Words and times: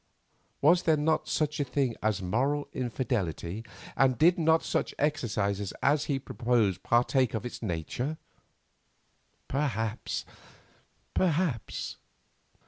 Was 0.61 0.81
there 0.81 0.97
not 0.97 1.27
such 1.27 1.59
a 1.59 1.63
thing 1.63 1.95
as 2.01 2.23
moral 2.23 2.67
infidelity, 2.73 3.63
and 3.95 4.17
did 4.17 4.39
not 4.39 4.63
such 4.63 4.95
exercises 4.97 5.73
as 5.83 6.05
he 6.05 6.17
proposed 6.17 6.81
partake 6.81 7.35
of 7.35 7.45
its 7.45 7.61
nature? 7.61 8.17
Perhaps, 9.47 10.25
perhaps. 11.13 11.97